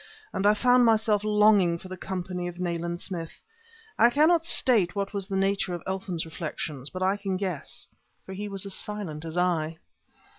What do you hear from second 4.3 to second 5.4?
state what was the